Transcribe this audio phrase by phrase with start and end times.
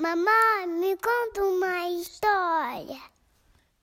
[0.00, 3.02] Mamãe, me conta uma história.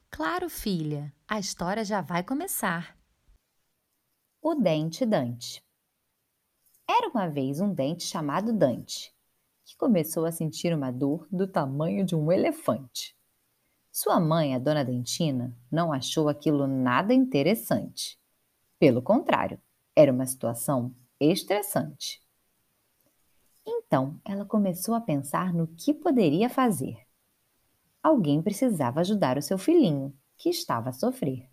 [0.09, 2.97] Claro, filha, a história já vai começar.
[4.41, 5.63] O Dente Dante
[6.89, 9.13] Era uma vez um dente chamado Dante,
[9.63, 13.15] que começou a sentir uma dor do tamanho de um elefante.
[13.91, 18.19] Sua mãe, a dona Dentina, não achou aquilo nada interessante.
[18.79, 19.61] Pelo contrário,
[19.95, 22.26] era uma situação estressante.
[23.87, 26.99] Então ela começou a pensar no que poderia fazer.
[28.03, 31.49] Alguém precisava ajudar o seu filhinho, que estava a sofrer.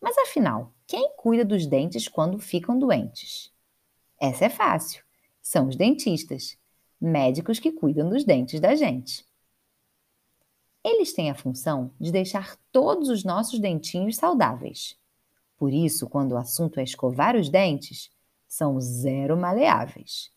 [0.00, 3.52] Mas afinal, quem cuida dos dentes quando ficam doentes?
[4.18, 5.04] Essa é fácil.
[5.42, 6.58] São os dentistas,
[7.00, 9.24] médicos que cuidam dos dentes da gente.
[10.82, 14.98] Eles têm a função de deixar todos os nossos dentinhos saudáveis.
[15.58, 18.10] Por isso, quando o assunto é escovar os dentes,
[18.48, 20.32] são zero maleáveis.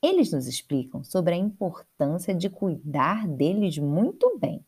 [0.00, 4.64] Eles nos explicam sobre a importância de cuidar deles muito bem.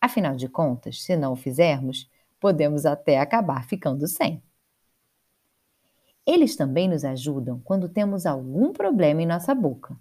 [0.00, 2.10] Afinal de contas, se não o fizermos,
[2.40, 4.42] podemos até acabar ficando sem.
[6.26, 9.96] Eles também nos ajudam quando temos algum problema em nossa boca.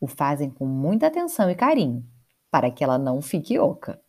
[0.00, 2.06] O fazem com muita atenção e carinho,
[2.50, 4.00] para que ela não fique oca.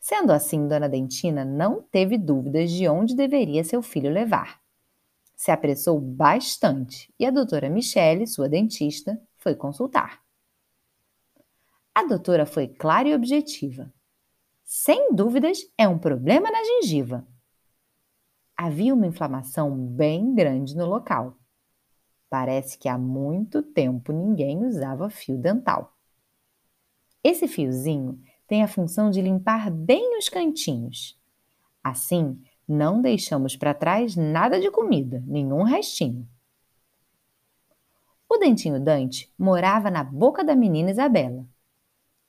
[0.00, 4.61] Sendo assim, Dona Dentina não teve dúvidas de onde deveria seu filho levar
[5.42, 10.22] se apressou bastante e a doutora Michele, sua dentista, foi consultar.
[11.92, 13.92] A doutora foi clara e objetiva.
[14.62, 17.26] Sem dúvidas, é um problema na gengiva.
[18.56, 21.36] Havia uma inflamação bem grande no local.
[22.30, 25.98] Parece que há muito tempo ninguém usava fio dental.
[27.24, 31.20] Esse fiozinho tem a função de limpar bem os cantinhos.
[31.82, 36.28] Assim, não deixamos para trás nada de comida, nenhum restinho.
[38.28, 41.46] O dentinho Dante morava na boca da menina Isabela,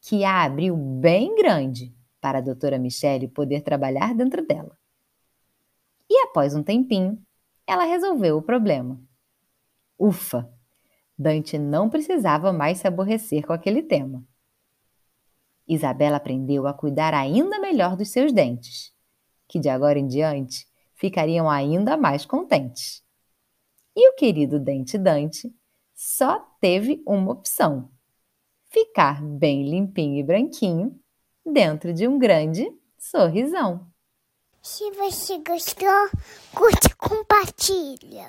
[0.01, 4.77] que a abriu bem grande para a doutora Michele poder trabalhar dentro dela.
[6.09, 7.21] E após um tempinho,
[7.65, 8.99] ela resolveu o problema.
[9.97, 10.49] Ufa!
[11.17, 14.25] Dante não precisava mais se aborrecer com aquele tema.
[15.65, 18.92] Isabela aprendeu a cuidar ainda melhor dos seus dentes
[19.53, 20.65] que de agora em diante
[20.95, 23.03] ficariam ainda mais contentes.
[23.95, 25.53] E o querido Dente Dante
[25.93, 27.87] só teve uma opção:
[28.71, 30.99] ficar bem limpinho e branquinho
[31.45, 33.85] dentro de um grande sorrisão.
[34.59, 36.09] Se você gostou,
[36.55, 38.21] curte e compartilha.